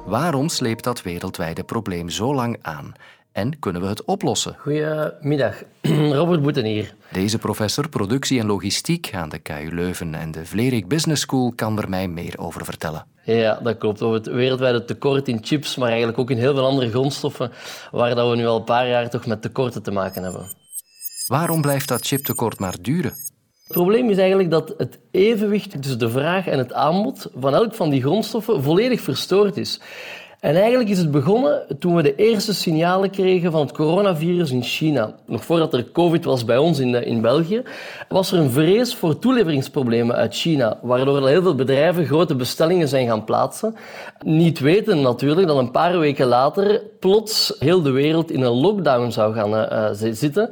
Waarom 0.04 0.48
sleept 0.48 0.84
dat 0.84 1.02
wereldwijde 1.02 1.62
probleem 1.62 2.08
zo 2.08 2.34
lang 2.34 2.58
aan? 2.62 2.94
En 3.32 3.58
kunnen 3.58 3.82
we 3.82 3.88
het 3.88 4.04
oplossen? 4.04 4.56
Goedemiddag, 4.58 5.62
Robert 6.20 6.42
Boeten 6.42 6.64
hier. 6.64 6.94
Deze 7.12 7.38
professor 7.38 7.88
productie 7.88 8.40
en 8.40 8.46
logistiek 8.46 9.10
aan 9.14 9.28
de 9.28 9.38
KU 9.38 9.74
Leuven 9.74 10.14
en 10.14 10.30
de 10.30 10.46
Vlerik 10.46 10.88
Business 10.88 11.22
School 11.22 11.52
kan 11.56 11.78
er 11.78 11.88
mij 11.88 12.08
meer 12.08 12.38
over 12.38 12.64
vertellen. 12.64 13.06
Ja, 13.24 13.60
dat 13.62 13.78
klopt. 13.78 14.02
Over 14.02 14.16
het 14.16 14.26
wereldwijde 14.26 14.84
tekort 14.84 15.28
in 15.28 15.38
chips, 15.42 15.76
maar 15.76 15.88
eigenlijk 15.88 16.18
ook 16.18 16.30
in 16.30 16.38
heel 16.38 16.54
veel 16.54 16.66
andere 16.66 16.90
grondstoffen, 16.90 17.52
waar 17.90 18.14
dat 18.14 18.30
we 18.30 18.36
nu 18.36 18.46
al 18.46 18.56
een 18.56 18.64
paar 18.64 18.88
jaar 18.88 19.10
toch 19.10 19.26
met 19.26 19.42
tekorten 19.42 19.82
te 19.82 19.90
maken 19.90 20.22
hebben. 20.22 20.46
Waarom 21.26 21.60
blijft 21.60 21.88
dat 21.88 22.06
chiptekort 22.06 22.58
maar 22.58 22.76
duren? 22.80 23.12
Het 23.70 23.78
probleem 23.78 24.10
is 24.10 24.16
eigenlijk 24.16 24.50
dat 24.50 24.74
het 24.76 24.98
evenwicht 25.10 25.70
tussen 25.82 25.98
de 25.98 26.10
vraag 26.10 26.46
en 26.46 26.58
het 26.58 26.72
aanbod 26.72 27.26
van 27.34 27.54
elk 27.54 27.74
van 27.74 27.90
die 27.90 28.02
grondstoffen 28.02 28.62
volledig 28.62 29.00
verstoord 29.00 29.56
is. 29.56 29.80
En 30.40 30.56
eigenlijk 30.56 30.90
is 30.90 30.98
het 30.98 31.10
begonnen 31.10 31.66
toen 31.78 31.94
we 31.94 32.02
de 32.02 32.14
eerste 32.14 32.54
signalen 32.54 33.10
kregen 33.10 33.52
van 33.52 33.60
het 33.60 33.72
coronavirus 33.72 34.50
in 34.50 34.62
China. 34.62 35.14
Nog 35.26 35.44
voordat 35.44 35.74
er 35.74 35.90
COVID 35.92 36.24
was 36.24 36.44
bij 36.44 36.56
ons 36.56 36.78
in, 36.78 36.94
in 36.94 37.20
België, 37.20 37.62
was 38.08 38.32
er 38.32 38.38
een 38.38 38.50
vrees 38.50 38.94
voor 38.94 39.18
toeleveringsproblemen 39.18 40.16
uit 40.16 40.34
China, 40.34 40.78
waardoor 40.82 41.28
heel 41.28 41.42
veel 41.42 41.54
bedrijven 41.54 42.06
grote 42.06 42.34
bestellingen 42.34 42.88
zijn 42.88 43.06
gaan 43.06 43.24
plaatsen. 43.24 43.76
Niet 44.24 44.58
weten 44.58 45.00
natuurlijk 45.00 45.46
dat 45.46 45.56
een 45.56 45.70
paar 45.70 45.98
weken 45.98 46.26
later 46.26 46.82
plots 47.00 47.56
heel 47.58 47.82
de 47.82 47.90
wereld 47.90 48.30
in 48.30 48.40
een 48.40 48.60
lockdown 48.60 49.10
zou 49.10 49.34
gaan 49.34 49.54
uh, 49.54 49.88
zitten 50.12 50.50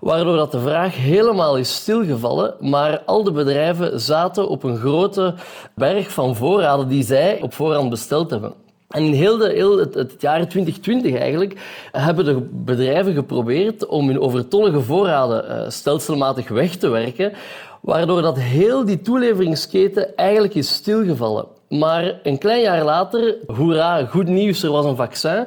waardoor 0.00 0.36
dat 0.36 0.52
de 0.52 0.60
vraag 0.60 0.96
helemaal 0.96 1.56
is 1.56 1.74
stilgevallen, 1.74 2.54
maar 2.60 3.00
al 3.00 3.22
de 3.22 3.32
bedrijven 3.32 4.00
zaten 4.00 4.48
op 4.48 4.62
een 4.62 4.76
grote 4.76 5.34
berg 5.74 6.10
van 6.10 6.36
voorraden 6.36 6.88
die 6.88 7.04
zij 7.04 7.40
op 7.42 7.54
voorhand 7.54 7.90
besteld 7.90 8.30
hebben. 8.30 8.61
En 8.92 9.02
in 9.02 9.12
heel, 9.12 9.38
het, 9.78 9.94
het, 9.94 10.14
jaar 10.18 10.48
2020 10.48 11.14
eigenlijk 11.14 11.60
hebben 11.92 12.24
de 12.24 12.48
bedrijven 12.50 13.14
geprobeerd 13.14 13.86
om 13.86 14.06
hun 14.06 14.20
overtollige 14.20 14.80
voorraden 14.80 15.44
uh, 15.48 15.70
stelselmatig 15.70 16.48
weg 16.48 16.76
te 16.76 16.88
werken, 16.88 17.32
waardoor 17.80 18.22
dat 18.22 18.38
heel 18.38 18.84
die 18.84 19.00
toeleveringsketen 19.00 20.16
eigenlijk 20.16 20.54
is 20.54 20.74
stilgevallen. 20.74 21.46
Maar 21.68 22.20
een 22.22 22.38
klein 22.38 22.60
jaar 22.60 22.84
later, 22.84 23.36
hoera, 23.46 24.04
goed 24.04 24.28
nieuws, 24.28 24.62
er 24.62 24.70
was 24.70 24.84
een 24.84 24.96
vaccin, 24.96 25.46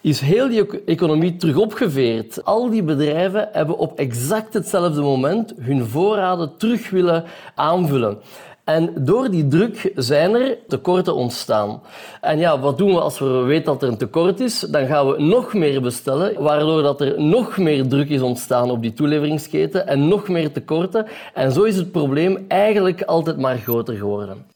is 0.00 0.20
heel 0.20 0.48
die 0.48 0.84
economie 0.84 1.36
terug 1.36 1.56
opgeveerd. 1.56 2.44
Al 2.44 2.70
die 2.70 2.82
bedrijven 2.82 3.48
hebben 3.52 3.78
op 3.78 3.98
exact 3.98 4.54
hetzelfde 4.54 5.00
moment 5.00 5.52
hun 5.60 5.86
voorraden 5.86 6.56
terug 6.56 6.90
willen 6.90 7.24
aanvullen. 7.54 8.18
En 8.66 8.92
door 9.04 9.30
die 9.30 9.48
druk 9.48 9.92
zijn 9.94 10.34
er 10.34 10.58
tekorten 10.68 11.14
ontstaan. 11.14 11.82
En 12.20 12.38
ja, 12.38 12.60
wat 12.60 12.78
doen 12.78 12.94
we 12.94 13.00
als 13.00 13.18
we 13.18 13.26
weten 13.26 13.64
dat 13.64 13.82
er 13.82 13.88
een 13.88 13.96
tekort 13.96 14.40
is? 14.40 14.60
Dan 14.60 14.86
gaan 14.86 15.08
we 15.10 15.22
nog 15.22 15.54
meer 15.54 15.80
bestellen, 15.80 16.42
waardoor 16.42 16.82
dat 16.82 17.00
er 17.00 17.22
nog 17.22 17.56
meer 17.56 17.88
druk 17.88 18.08
is 18.08 18.20
ontstaan 18.20 18.70
op 18.70 18.82
die 18.82 18.92
toeleveringsketen 18.92 19.86
en 19.86 20.08
nog 20.08 20.28
meer 20.28 20.52
tekorten. 20.52 21.06
En 21.34 21.52
zo 21.52 21.62
is 21.62 21.76
het 21.76 21.92
probleem 21.92 22.44
eigenlijk 22.48 23.02
altijd 23.02 23.38
maar 23.38 23.58
groter 23.58 23.96
geworden. 23.96 24.46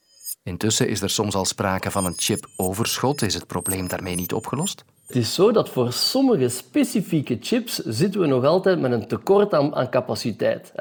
Intussen 0.43 0.89
is 0.89 1.03
er 1.03 1.11
soms 1.11 1.35
al 1.35 1.45
sprake 1.45 1.91
van 1.91 2.05
een 2.05 2.15
chipoverschot. 2.17 3.23
Is 3.23 3.35
het 3.35 3.47
probleem 3.47 3.89
daarmee 3.89 4.15
niet 4.15 4.33
opgelost? 4.33 4.85
Het 5.11 5.19
is 5.19 5.35
zo 5.35 5.53
dat 5.53 5.69
voor 5.69 5.93
sommige 5.93 6.49
specifieke 6.49 7.39
chips 7.41 7.77
zitten 7.77 8.21
we 8.21 8.27
nog 8.27 8.45
altijd 8.45 8.81
met 8.81 8.93
een 8.93 9.07
tekort 9.07 9.55
aan, 9.55 9.75
aan 9.75 9.91
capaciteit. 9.91 10.73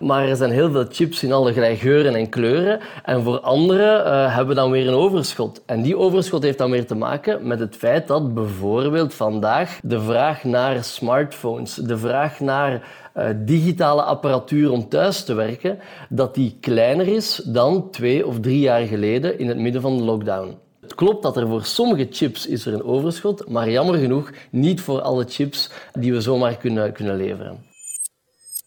Maar 0.00 0.28
er 0.28 0.36
zijn 0.36 0.50
heel 0.50 0.70
veel 0.70 0.86
chips 0.90 1.22
in 1.22 1.32
allerlei 1.32 1.76
geuren 1.76 2.14
en 2.14 2.28
kleuren. 2.28 2.80
En 3.04 3.22
voor 3.22 3.40
andere 3.40 4.04
uh, 4.04 4.34
hebben 4.34 4.54
we 4.54 4.60
dan 4.60 4.70
weer 4.70 4.88
een 4.88 4.94
overschot. 4.94 5.62
En 5.66 5.82
die 5.82 5.96
overschot 5.96 6.42
heeft 6.42 6.58
dan 6.58 6.70
weer 6.70 6.86
te 6.86 6.94
maken 6.94 7.46
met 7.46 7.60
het 7.60 7.76
feit 7.76 8.06
dat 8.06 8.34
bijvoorbeeld 8.34 9.14
vandaag 9.14 9.80
de 9.82 10.00
vraag 10.00 10.44
naar 10.44 10.84
smartphones, 10.84 11.74
de 11.74 11.98
vraag 11.98 12.40
naar 12.40 12.72
uh, 13.16 13.24
digitale 13.36 14.02
apparatuur 14.02 14.70
om 14.70 14.88
thuis 14.88 15.24
te 15.24 15.34
werken, 15.34 15.78
dat 16.08 16.34
die 16.34 16.56
kleiner 16.60 17.06
is 17.06 17.36
dan 17.44 17.90
twee 17.90 18.26
of 18.26 18.40
drie 18.40 18.60
jaar 18.60 18.86
geleden 18.86 19.38
in 19.38 19.48
het 19.48 19.58
midden 19.58 19.82
van 19.82 19.96
de 19.96 20.02
lockdown. 20.02 20.67
Het 20.88 20.96
klopt 20.96 21.22
dat 21.22 21.36
er 21.36 21.48
voor 21.48 21.64
sommige 21.64 22.06
chips 22.10 22.46
is 22.46 22.66
er 22.66 22.74
een 22.74 22.84
overschot, 22.84 23.48
maar 23.48 23.70
jammer 23.70 23.98
genoeg 23.98 24.30
niet 24.50 24.80
voor 24.80 25.00
alle 25.00 25.24
chips 25.28 25.70
die 25.92 26.12
we 26.12 26.20
zomaar 26.20 26.56
kunnen, 26.56 26.92
kunnen 26.92 27.16
leveren. 27.16 27.64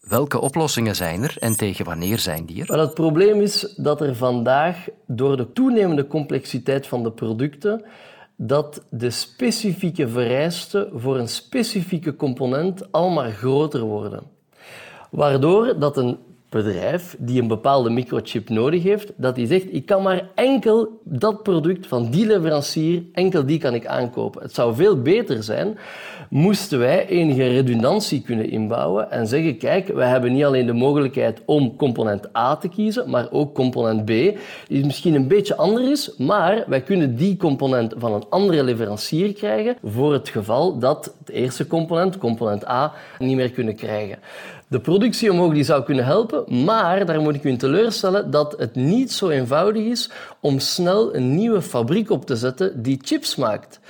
Welke 0.00 0.40
oplossingen 0.40 0.96
zijn 0.96 1.22
er 1.22 1.36
en 1.38 1.56
tegen 1.56 1.84
wanneer 1.84 2.18
zijn 2.18 2.46
die 2.46 2.60
er? 2.60 2.66
Wel, 2.66 2.80
het 2.80 2.94
probleem 2.94 3.40
is 3.40 3.74
dat 3.76 4.00
er 4.00 4.16
vandaag 4.16 4.86
door 5.06 5.36
de 5.36 5.52
toenemende 5.52 6.06
complexiteit 6.06 6.86
van 6.86 7.02
de 7.02 7.12
producten 7.12 7.84
dat 8.36 8.86
de 8.90 9.10
specifieke 9.10 10.08
vereisten 10.08 10.90
voor 10.94 11.18
een 11.18 11.28
specifieke 11.28 12.16
component 12.16 12.92
al 12.92 13.10
maar 13.10 13.30
groter 13.30 13.80
worden. 13.80 14.22
Waardoor 15.10 15.78
dat 15.78 15.96
een 15.96 16.18
bedrijf 16.52 17.16
die 17.18 17.40
een 17.40 17.48
bepaalde 17.48 17.90
microchip 17.90 18.48
nodig 18.48 18.82
heeft, 18.82 19.12
dat 19.16 19.34
die 19.34 19.46
zegt, 19.46 19.66
ik 19.70 19.86
kan 19.86 20.02
maar 20.02 20.28
enkel 20.34 21.00
dat 21.04 21.42
product 21.42 21.86
van 21.86 22.10
die 22.10 22.26
leverancier, 22.26 23.02
enkel 23.12 23.46
die 23.46 23.58
kan 23.58 23.74
ik 23.74 23.86
aankopen. 23.86 24.42
Het 24.42 24.54
zou 24.54 24.74
veel 24.74 25.02
beter 25.02 25.42
zijn, 25.42 25.78
moesten 26.30 26.78
wij 26.78 27.06
enige 27.06 27.48
redundantie 27.48 28.22
kunnen 28.22 28.50
inbouwen 28.50 29.10
en 29.10 29.26
zeggen, 29.26 29.58
kijk, 29.58 29.88
wij 29.88 30.08
hebben 30.08 30.32
niet 30.32 30.44
alleen 30.44 30.66
de 30.66 30.72
mogelijkheid 30.72 31.42
om 31.46 31.76
component 31.76 32.36
A 32.36 32.56
te 32.56 32.68
kiezen, 32.68 33.10
maar 33.10 33.28
ook 33.30 33.54
component 33.54 34.04
B, 34.04 34.08
die 34.68 34.84
misschien 34.84 35.14
een 35.14 35.28
beetje 35.28 35.56
anders 35.56 35.88
is, 35.88 36.16
maar 36.16 36.64
wij 36.66 36.82
kunnen 36.82 37.16
die 37.16 37.36
component 37.36 37.94
van 37.96 38.12
een 38.12 38.24
andere 38.28 38.64
leverancier 38.64 39.32
krijgen 39.32 39.76
voor 39.84 40.12
het 40.12 40.28
geval 40.28 40.78
dat 40.78 41.14
het 41.18 41.28
eerste 41.28 41.66
component, 41.66 42.18
component 42.18 42.68
A, 42.68 42.92
niet 43.18 43.36
meer 43.36 43.50
kunnen 43.50 43.76
krijgen. 43.76 44.18
De 44.72 44.80
productie 44.80 45.30
omhoog 45.30 45.52
die 45.52 45.64
zou 45.64 45.82
kunnen 45.82 46.04
helpen, 46.04 46.41
maar 46.48 47.06
daar 47.06 47.20
moet 47.20 47.34
ik 47.34 47.44
u 47.44 47.48
in 47.48 47.58
teleurstellen 47.58 48.30
dat 48.30 48.54
het 48.58 48.74
niet 48.74 49.12
zo 49.12 49.28
eenvoudig 49.28 49.84
is 49.84 50.10
om 50.40 50.58
snel 50.58 51.14
een 51.14 51.34
nieuwe 51.34 51.62
fabriek 51.62 52.10
op 52.10 52.26
te 52.26 52.36
zetten 52.36 52.82
die 52.82 52.98
chips 53.02 53.36
maakt. 53.36 53.80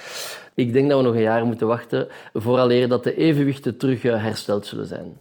Ik 0.55 0.73
denk 0.73 0.89
dat 0.89 0.99
we 0.99 1.05
nog 1.05 1.15
een 1.15 1.21
jaar 1.21 1.45
moeten 1.45 1.67
wachten 1.67 2.09
vooraleer 2.33 2.89
dat 2.89 3.05
de 3.05 3.17
evenwichten 3.17 3.77
terug 3.77 4.05
eh, 4.05 4.23
hersteld 4.23 4.67
zullen 4.67 4.87
zijn. 4.87 5.17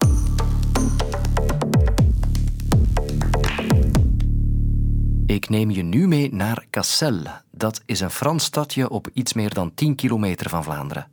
Ik 5.25 5.49
neem 5.49 5.69
je 5.69 5.83
nu 5.83 6.07
mee 6.07 6.33
naar 6.33 6.65
Cassel. 6.69 7.17
Dat 7.51 7.81
is 7.85 7.99
een 7.99 8.11
Frans 8.11 8.43
stadje 8.43 8.89
op 8.89 9.07
iets 9.13 9.33
meer 9.33 9.53
dan 9.53 9.73
10 9.73 9.95
kilometer 9.95 10.49
van 10.49 10.63
Vlaanderen. 10.63 11.07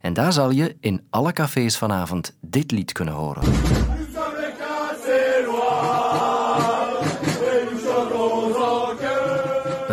En 0.00 0.12
daar 0.12 0.32
zal 0.32 0.50
je 0.50 0.76
in 0.80 1.06
alle 1.10 1.32
cafés 1.32 1.76
vanavond 1.76 2.36
dit 2.40 2.70
lied 2.70 2.92
kunnen 2.92 3.14
horen. 3.14 3.42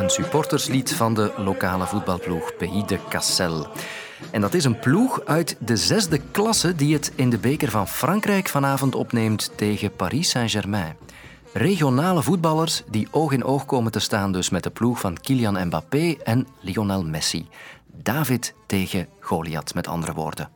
Een 0.07 0.13
supporterslied 0.13 0.93
van 0.93 1.13
de 1.13 1.31
lokale 1.37 1.85
voetbalploeg 1.85 2.55
Pays 2.57 2.85
de 2.85 2.99
Cassel. 3.09 3.67
En 4.31 4.41
dat 4.41 4.53
is 4.53 4.63
een 4.63 4.79
ploeg 4.79 5.21
uit 5.25 5.55
de 5.59 5.77
zesde 5.77 6.19
klasse 6.31 6.75
die 6.75 6.93
het 6.93 7.11
in 7.15 7.29
de 7.29 7.37
beker 7.37 7.71
van 7.71 7.87
Frankrijk 7.87 8.47
vanavond 8.47 8.95
opneemt 8.95 9.51
tegen 9.55 9.95
Paris 9.95 10.29
Saint-Germain. 10.29 10.95
Regionale 11.53 12.23
voetballers 12.23 12.83
die 12.89 13.07
oog 13.11 13.31
in 13.31 13.43
oog 13.43 13.65
komen 13.65 13.91
te 13.91 13.99
staan 13.99 14.31
dus 14.31 14.49
met 14.49 14.63
de 14.63 14.69
ploeg 14.69 14.99
van 14.99 15.17
Kylian 15.21 15.65
Mbappé 15.65 16.15
en 16.23 16.47
Lionel 16.59 17.03
Messi. 17.03 17.47
David 17.93 18.53
tegen 18.65 19.07
Goliath, 19.19 19.73
met 19.73 19.87
andere 19.87 20.13
woorden. 20.13 20.49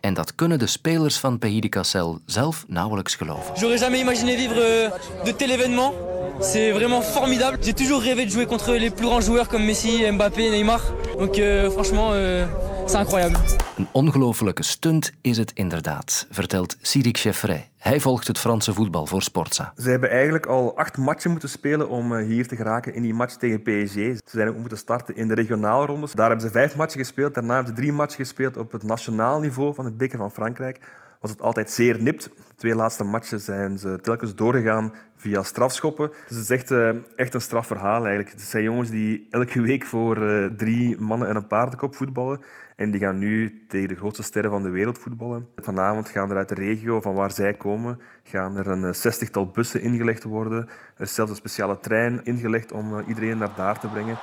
En 0.00 0.14
dat 0.14 0.34
kunnen 0.34 0.58
de 0.58 0.66
spelers 0.66 1.18
van 1.18 1.38
Pays 1.38 1.60
de 1.60 1.68
Cassel 1.68 2.20
zelf 2.26 2.64
nauwelijks 2.68 3.14
geloven. 3.14 3.54
J'aurais 3.54 3.80
jamais 3.80 4.00
imaginé 4.00 4.36
vivre 4.36 4.60
euh, 4.60 5.24
de 5.24 5.36
tel 5.36 5.50
événement. 5.50 5.94
C'est 6.40 6.72
vraiment 6.72 7.02
formidable. 7.02 7.58
J'ai 7.62 7.74
toujours 7.74 8.00
rêvé 8.00 8.24
de 8.24 8.30
jouer 8.30 8.46
contre 8.46 8.72
les 8.74 8.90
plus 8.90 9.06
grands 9.06 9.20
joueurs 9.20 9.48
comme 9.48 9.64
Messi, 9.64 10.10
Mbappé, 10.10 10.50
Neymar. 10.50 10.80
Donc 11.18 11.38
euh, 11.38 11.70
franchement, 11.70 12.10
euh, 12.12 12.46
c'est 12.86 12.96
incroyable. 12.96 13.36
Een 13.76 13.88
ongelofelijke 13.92 14.62
stunt 14.62 15.12
is 15.20 15.36
het 15.36 15.52
inderdaad, 15.54 16.26
vertelt 16.30 16.76
Cyril 16.80 17.12
Chefferet. 17.12 17.68
Hij 17.78 18.00
volgt 18.00 18.26
het 18.26 18.38
Franse 18.38 18.72
voetbal 18.72 19.06
voor 19.06 19.22
Sportza. 19.22 19.72
Ze 19.76 19.90
hebben 19.90 20.10
eigenlijk 20.10 20.46
al 20.46 20.76
acht 20.76 20.96
matchen 20.96 21.30
moeten 21.30 21.48
spelen 21.48 21.88
om 21.88 22.16
eh, 22.16 22.26
hier 22.26 22.48
te 22.48 22.56
geraken 22.56 22.94
in 22.94 23.02
die 23.02 23.14
match 23.14 23.34
tegen 23.36 23.62
PSG. 23.62 23.94
Ze 23.94 24.20
zijn 24.24 24.48
ook 24.48 24.56
moeten 24.56 24.78
starten 24.78 25.16
in 25.16 25.28
de 25.28 25.34
regionale 25.34 25.86
rondes. 25.86 26.12
Daar 26.12 26.28
hebben 26.28 26.46
ze 26.46 26.52
vijf 26.52 26.76
matchen 26.76 27.00
gespeeld. 27.00 27.34
Daarna 27.34 27.54
hebben 27.54 27.74
ze 27.74 27.80
drie 27.80 27.92
matchen 27.92 28.18
gespeeld 28.18 28.56
op 28.56 28.72
het 28.72 28.82
nationaal 28.82 29.40
niveau 29.40 29.74
van 29.74 29.84
het 29.84 29.96
beker 29.96 30.18
van 30.18 30.30
Frankrijk. 30.30 30.78
Was 31.22 31.30
het 31.30 31.42
altijd 31.42 31.70
zeer 31.70 32.02
nipt. 32.02 32.22
De 32.24 32.54
twee 32.56 32.74
laatste 32.74 33.04
matchen 33.04 33.40
zijn 33.40 33.78
ze 33.78 33.98
telkens 34.00 34.34
doorgegaan 34.34 34.92
via 35.16 35.42
strafschoppen. 35.42 36.08
Dus 36.08 36.36
het 36.36 36.44
is 36.44 36.50
echt, 36.50 36.70
uh, 36.70 36.90
echt 37.16 37.34
een 37.34 37.40
strafverhaal 37.40 38.06
eigenlijk. 38.06 38.30
Het 38.30 38.40
zijn 38.40 38.62
jongens 38.62 38.90
die 38.90 39.26
elke 39.30 39.60
week 39.60 39.84
voor 39.84 40.18
uh, 40.18 40.46
drie 40.46 41.00
mannen 41.00 41.28
en 41.28 41.36
een 41.36 41.46
paardenkop 41.46 41.94
voetballen. 41.94 42.40
En 42.76 42.90
die 42.90 43.00
gaan 43.00 43.18
nu 43.18 43.64
tegen 43.68 43.88
de 43.88 43.94
grootste 43.94 44.22
sterren 44.22 44.50
van 44.50 44.62
de 44.62 44.68
wereld 44.68 44.98
voetballen. 44.98 45.48
Vanavond 45.56 46.08
gaan 46.08 46.30
er 46.30 46.36
uit 46.36 46.48
de 46.48 46.54
regio 46.54 47.00
van 47.00 47.14
waar 47.14 47.30
zij 47.30 47.54
komen, 47.54 48.00
gaan 48.22 48.56
er 48.56 48.66
een 48.66 48.94
zestigtal 48.94 49.46
bussen 49.46 49.80
ingelegd 49.80 50.22
worden. 50.24 50.68
Er 50.96 51.02
is 51.02 51.14
zelfs 51.14 51.30
een 51.30 51.36
speciale 51.36 51.78
trein 51.80 52.24
ingelegd 52.24 52.72
om 52.72 53.04
iedereen 53.08 53.38
naar 53.38 53.52
daar 53.56 53.80
te 53.80 53.88
brengen. 53.88 54.18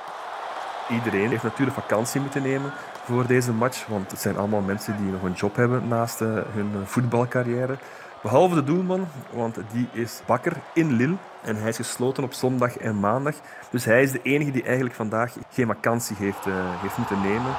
Iedereen 0.90 1.28
heeft 1.28 1.42
natuurlijk 1.42 1.78
vakantie 1.78 2.20
moeten 2.20 2.42
nemen 2.42 2.72
voor 3.04 3.26
deze 3.26 3.52
match, 3.52 3.86
want 3.86 4.10
het 4.10 4.20
zijn 4.20 4.36
allemaal 4.36 4.60
mensen 4.60 4.96
die 4.96 5.12
nog 5.12 5.22
een 5.22 5.32
job 5.32 5.56
hebben 5.56 5.88
naast 5.88 6.18
hun 6.18 6.70
voetbalcarrière. 6.84 7.76
Behalve 8.22 8.54
de 8.54 8.64
doelman, 8.64 9.08
want 9.32 9.58
die 9.72 9.88
is 9.92 10.20
bakker 10.26 10.52
in 10.74 10.92
Lille. 10.92 11.16
En 11.42 11.56
hij 11.56 11.68
is 11.68 11.76
gesloten 11.76 12.24
op 12.24 12.32
zondag 12.32 12.76
en 12.76 13.00
maandag. 13.00 13.34
Dus 13.70 13.84
hij 13.84 14.02
is 14.02 14.12
de 14.12 14.22
enige 14.22 14.50
die 14.50 14.62
eigenlijk 14.62 14.94
vandaag 14.94 15.36
geen 15.50 15.66
vakantie 15.66 16.16
heeft, 16.18 16.46
uh, 16.46 16.54
heeft 16.80 16.96
moeten 16.96 17.20
nemen. 17.20 17.52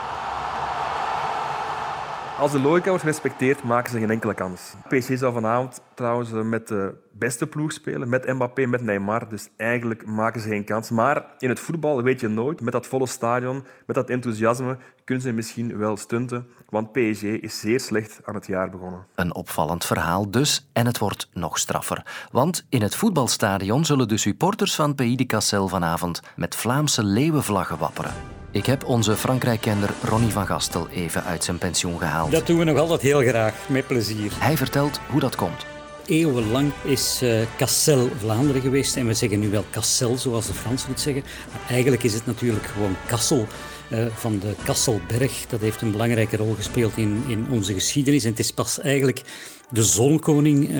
Als 2.41 2.51
de 2.51 2.59
logica 2.59 2.87
wordt 2.87 3.03
gerespecteerd, 3.03 3.63
maken 3.63 3.91
ze 3.91 3.99
geen 3.99 4.09
enkele 4.09 4.33
kans. 4.33 4.73
PSG 4.87 5.17
zou 5.17 5.33
vanavond 5.33 5.81
trouwens 5.93 6.29
met 6.31 6.67
de 6.67 6.93
beste 7.11 7.47
ploeg 7.47 7.71
spelen, 7.71 8.09
met 8.09 8.33
Mbappé, 8.33 8.65
met 8.65 8.81
Neymar. 8.81 9.29
Dus 9.29 9.49
eigenlijk 9.57 10.05
maken 10.05 10.41
ze 10.41 10.47
geen 10.47 10.63
kans. 10.63 10.89
Maar 10.89 11.25
in 11.39 11.49
het 11.49 11.59
voetbal 11.59 12.03
weet 12.03 12.19
je 12.19 12.27
nooit, 12.27 12.61
met 12.61 12.73
dat 12.73 12.87
volle 12.87 13.07
stadion, 13.07 13.63
met 13.85 13.95
dat 13.95 14.09
enthousiasme, 14.09 14.77
kunnen 15.03 15.23
ze 15.23 15.31
misschien 15.31 15.77
wel 15.77 15.97
stunten. 15.97 16.47
Want 16.69 16.91
PSG 16.91 17.23
is 17.23 17.59
zeer 17.59 17.79
slecht 17.79 18.19
aan 18.23 18.35
het 18.35 18.47
jaar 18.47 18.69
begonnen. 18.69 19.05
Een 19.15 19.35
opvallend 19.35 19.85
verhaal 19.85 20.31
dus, 20.31 20.69
en 20.73 20.85
het 20.85 20.97
wordt 20.97 21.29
nog 21.33 21.57
straffer. 21.57 22.27
Want 22.31 22.65
in 22.69 22.81
het 22.81 22.95
voetbalstadion 22.95 23.85
zullen 23.85 24.07
de 24.07 24.17
supporters 24.17 24.75
van 24.75 24.95
Pays 24.95 25.17
de 25.17 25.25
Cassel 25.25 25.67
vanavond 25.67 26.21
met 26.35 26.55
Vlaamse 26.55 27.03
leeuwenvlaggen 27.03 27.77
wapperen. 27.77 28.40
Ik 28.53 28.65
heb 28.65 28.85
onze 28.85 29.15
Frankrijk-kender 29.15 29.89
Ronnie 30.03 30.29
van 30.29 30.45
Gastel 30.45 30.87
even 30.89 31.23
uit 31.23 31.43
zijn 31.43 31.57
pensioen 31.57 31.97
gehaald. 31.97 32.31
Dat 32.31 32.47
doen 32.47 32.57
we 32.57 32.63
nog 32.63 32.77
altijd 32.77 33.01
heel 33.01 33.19
graag, 33.19 33.53
met 33.69 33.87
plezier. 33.87 34.31
Hij 34.35 34.57
vertelt 34.57 34.99
hoe 35.09 35.19
dat 35.19 35.35
komt. 35.35 35.65
Eeuwenlang 36.05 36.71
is 36.83 37.19
uh, 37.23 37.41
Cassel 37.57 38.09
Vlaanderen 38.19 38.61
geweest 38.61 38.95
en 38.95 39.07
we 39.07 39.13
zeggen 39.13 39.39
nu 39.39 39.49
wel 39.49 39.65
Cassel, 39.69 40.17
zoals 40.17 40.47
de 40.47 40.53
Fransen 40.53 40.89
het 40.89 40.99
zeggen. 40.99 41.23
Maar 41.51 41.61
eigenlijk 41.69 42.03
is 42.03 42.13
het 42.13 42.25
natuurlijk 42.25 42.65
gewoon 42.65 42.95
Kassel. 43.07 43.47
Uh, 43.91 44.05
van 44.13 44.39
de 44.39 44.53
Kasselberg. 44.63 45.45
Dat 45.49 45.59
heeft 45.59 45.81
een 45.81 45.91
belangrijke 45.91 46.37
rol 46.37 46.53
gespeeld 46.53 46.97
in, 46.97 47.23
in 47.27 47.47
onze 47.49 47.73
geschiedenis. 47.73 48.23
En 48.23 48.29
het 48.29 48.39
is 48.39 48.51
pas 48.51 48.79
eigenlijk 48.79 49.21
de 49.69 49.83
zonkoning, 49.83 50.69
uh, 50.69 50.79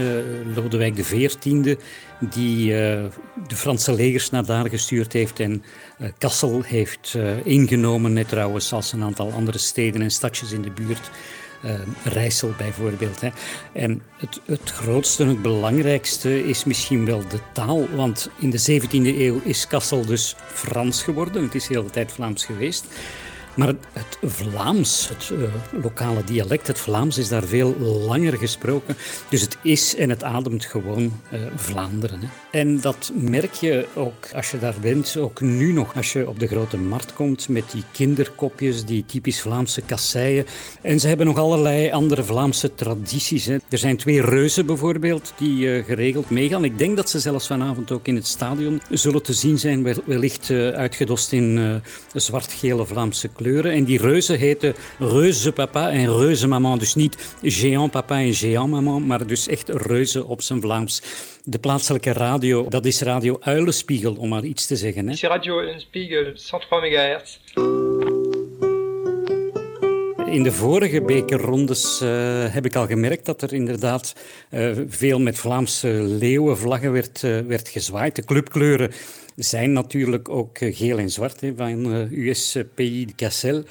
Lodewijk 0.56 0.96
XIV, 0.96 1.76
die 2.20 2.66
uh, 2.66 2.76
de 3.48 3.56
Franse 3.56 3.94
legers 3.94 4.30
naar 4.30 4.46
daar 4.46 4.70
gestuurd 4.70 5.14
heeft 5.14 5.40
en 5.40 5.64
Kassel 6.18 6.62
heeft 6.62 7.18
ingenomen, 7.44 8.14
net 8.14 8.28
trouwens 8.28 8.74
als 8.74 8.92
een 8.92 9.04
aantal 9.04 9.32
andere 9.32 9.58
steden 9.58 10.02
en 10.02 10.12
stadjes 10.12 10.52
in 10.52 10.62
de 10.62 10.72
buurt. 10.72 11.12
Uh, 11.66 11.72
Rijssel 12.04 12.54
bijvoorbeeld. 12.58 13.22
Hè. 13.22 13.30
En 13.74 14.02
het, 14.18 14.42
het 14.46 14.70
grootste 14.70 15.24
en 15.24 15.30
het 15.30 15.42
belangrijkste 15.42 16.48
is 16.48 16.64
misschien 16.64 17.06
wel 17.06 17.28
de 17.28 17.40
taal. 17.54 17.88
Want 17.96 18.30
in 18.40 18.50
de 18.50 18.82
17e 18.82 18.92
eeuw 18.92 19.42
is 19.44 19.68
Kassel 19.68 20.06
dus 20.06 20.36
Frans 20.54 21.04
geworden. 21.04 21.44
Het 21.44 21.56
is 21.56 21.68
de 21.68 21.74
hele 21.74 21.90
tijd 21.90 22.12
Vlaams 22.12 22.46
geweest. 22.46 22.86
Maar 23.56 23.68
het 23.94 24.18
Vlaams, 24.22 25.10
het 25.10 25.30
uh, 25.30 25.44
lokale 25.84 26.24
dialect, 26.24 26.68
het 26.68 26.80
Vlaams 26.80 27.18
is 27.18 27.28
daar 27.28 27.44
veel 27.44 27.76
langer 27.80 28.38
gesproken. 28.38 28.96
Dus 29.30 29.42
het 29.42 29.58
is 29.64 29.96
en 29.96 30.10
het 30.10 30.24
ademt 30.24 30.66
gewoon 30.66 31.04
uh, 31.34 31.40
Vlaanderen. 31.56 32.20
Hè. 32.20 32.28
En 32.60 32.82
dat 32.82 33.12
merk 33.16 33.54
je 33.54 33.86
ook 33.94 34.30
als 34.36 34.52
je 34.52 34.60
daar 34.60 34.76
bent, 34.82 35.18
ook 35.18 35.42
nu 35.42 35.74
nog. 35.74 35.96
Als 35.96 36.14
je 36.14 36.30
op 36.30 36.40
de 36.40 36.48
grote 36.48 36.78
markt 36.78 37.14
komt 37.14 37.50
met 37.50 37.72
die 37.72 37.84
kinderkopjes, 37.92 38.86
die 38.86 39.06
typisch 39.06 39.42
Vlaamse 39.42 39.82
kasseien. 39.82 40.46
En 40.82 41.00
ze 41.00 41.08
hebben 41.08 41.26
nog 41.26 41.38
allerlei 41.38 41.92
andere 41.92 42.24
Vlaamse 42.24 42.76
tradities. 42.76 43.46
Hè. 43.46 43.58
Er 43.70 43.78
zijn 43.78 43.98
twee 43.98 44.22
reuzen 44.22 44.66
bijvoorbeeld 44.66 45.34
die 45.38 45.58
uh, 45.58 45.86
geregeld 45.86 46.30
meegaan. 46.30 46.64
Ik 46.64 46.78
denk 46.78 46.96
dat 46.96 47.10
ze 47.10 47.20
zelfs 47.20 47.48
vanavond 47.48 47.92
ook 47.92 48.08
in 48.08 48.16
het 48.16 48.28
stadion 48.28 48.82
zullen 48.90 49.24
te 49.24 49.34
zien 49.34 49.60
zijn, 49.60 50.02
wellicht 50.06 50.50
uitgedost 50.52 51.32
in 51.32 51.82
zwart-gele 52.14 52.86
Vlaamse. 52.86 53.30
En 53.46 53.84
die 53.84 54.02
reuzen 54.02 54.38
heten 54.38 54.76
reuze 55.00 55.52
papa 55.52 55.92
en 55.92 56.18
reuze 56.18 56.48
maman. 56.48 56.80
Dus 56.80 56.96
niet 56.96 57.36
géant 57.42 57.92
papa 57.92 58.20
en 58.20 58.34
géant 58.34 58.72
maman, 58.72 59.06
maar 59.06 59.28
dus 59.28 59.48
echt 59.48 59.70
reuzen 59.70 60.28
op 60.28 60.42
zijn 60.42 60.62
Vlaams. 60.62 61.02
De 61.44 61.60
plaatselijke 61.60 62.12
radio, 62.12 62.70
dat 62.70 62.86
is 62.86 63.02
Radio 63.02 63.38
Uilenspiegel, 63.40 64.14
om 64.14 64.30
maar 64.30 64.44
iets 64.44 64.66
te 64.66 64.76
zeggen. 64.76 65.08
Hè. 65.08 65.28
Radio 65.28 65.58
Uilenspiegel, 65.58 66.24
103 66.24 66.68
MHz. 66.70 67.38
In 70.32 70.44
de 70.44 70.52
vorige 70.52 71.02
bekerrondes 71.02 72.02
uh, 72.04 72.10
heb 72.54 72.66
ik 72.66 72.76
al 72.76 72.88
gemerkt 72.88 73.26
dat 73.26 73.42
er 73.42 73.54
inderdaad 73.54 74.16
uh, 74.52 74.72
veel 74.88 75.20
met 75.20 75.38
Vlaamse 75.38 75.88
leeuwenvlaggen 75.88 76.92
werd, 76.92 77.24
uh, 77.24 77.40
werd 77.40 77.68
gezwaaid. 77.68 78.16
De 78.16 78.24
clubkleuren 78.24 78.92
zijn 79.44 79.74
natuurlijk 79.74 80.30
ook 80.30 80.58
geel 80.58 80.98
en 80.98 81.10
zwart 81.10 81.42
hè, 81.42 81.54
van 81.56 81.86
US 82.12 82.58
Pays 82.76 83.06
de 83.06 83.16
Cassel. 83.16 83.64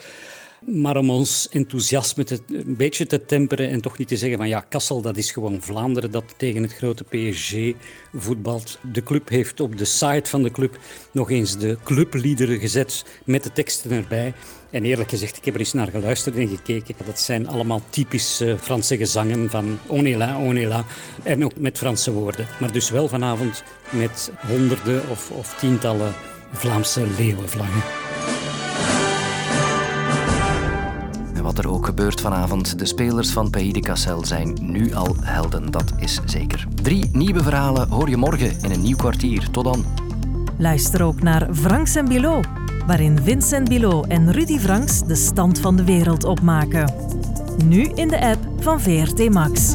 Maar 0.67 0.97
om 0.97 1.11
ons 1.11 1.49
enthousiasme 1.51 2.25
een 2.47 2.77
beetje 2.77 3.07
te 3.07 3.25
temperen 3.25 3.69
en 3.69 3.81
toch 3.81 3.99
niet 3.99 4.09
te 4.09 4.17
zeggen 4.17 4.39
van 4.39 4.49
ja, 4.49 4.61
Kassel 4.69 5.01
dat 5.03 5.17
is 5.17 5.31
gewoon 5.31 5.63
Vlaanderen 5.63 6.11
dat 6.11 6.25
tegen 6.37 6.63
het 6.63 6.73
grote 6.73 7.05
PSG 7.05 7.55
voetbalt. 8.15 8.79
De 8.93 9.03
club 9.03 9.29
heeft 9.29 9.61
op 9.61 9.79
de 9.79 9.85
site 9.85 10.31
van 10.31 10.43
de 10.43 10.51
club 10.51 10.79
nog 11.13 11.31
eens 11.31 11.59
de 11.59 11.79
clubliederen 11.85 12.59
gezet 12.59 13.05
met 13.25 13.43
de 13.43 13.53
teksten 13.53 13.91
erbij. 13.91 14.33
En 14.71 14.85
eerlijk 14.85 15.11
gezegd, 15.11 15.37
ik 15.37 15.45
heb 15.45 15.55
er 15.55 15.61
eens 15.61 15.73
naar 15.73 15.89
geluisterd 15.89 16.37
en 16.37 16.49
gekeken. 16.49 16.95
Dat 17.07 17.21
zijn 17.21 17.49
allemaal 17.49 17.83
typisch 17.91 18.43
Franse 18.61 18.97
gezangen 18.97 19.51
van 19.51 19.79
Onela, 19.87 20.39
Onela. 20.39 20.85
En 21.23 21.45
ook 21.45 21.57
met 21.57 21.79
Franse 21.79 22.13
woorden. 22.13 22.47
Maar 22.61 22.73
dus 22.73 22.91
wel 22.91 23.09
vanavond 23.09 23.63
met 23.91 24.33
honderden 24.47 25.09
of, 25.09 25.31
of 25.31 25.55
tientallen 25.59 26.15
Vlaamse 26.53 27.07
leeuwenvlaggen. 27.19 28.30
Wat 31.55 31.65
er 31.65 31.71
ook 31.71 31.87
gebeurt 31.87 32.21
vanavond, 32.21 32.79
de 32.79 32.87
spelers 32.87 33.31
van 33.31 33.51
Pays 33.51 33.73
de 33.73 33.81
Cassel 33.81 34.25
zijn 34.25 34.57
nu 34.61 34.95
al 34.95 35.17
helden, 35.21 35.71
dat 35.71 35.93
is 35.97 36.21
zeker. 36.25 36.67
Drie 36.83 37.09
nieuwe 37.13 37.43
verhalen 37.43 37.89
hoor 37.89 38.09
je 38.09 38.17
morgen 38.17 38.57
in 38.63 38.71
een 38.71 38.83
nieuw 38.83 38.97
kwartier. 38.97 39.51
Tot 39.51 39.65
dan. 39.65 39.85
Luister 40.59 41.03
ook 41.03 41.23
naar 41.23 41.49
Franks 41.53 41.95
en 41.95 42.09
Bilot, 42.09 42.47
waarin 42.87 43.19
Vincent 43.23 43.69
Bilot 43.69 44.07
en 44.07 44.33
Rudy 44.33 44.59
Franks 44.59 45.03
de 45.07 45.15
stand 45.15 45.61
van 45.61 45.77
de 45.77 45.85
wereld 45.85 46.25
opmaken. 46.25 46.95
Nu 47.65 47.83
in 47.83 48.09
de 48.09 48.21
app 48.21 48.39
van 48.59 48.81
VRT 48.81 49.31
Max. 49.31 49.75